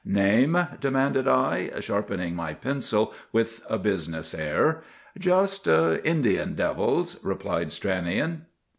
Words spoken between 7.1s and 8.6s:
replied Stranion.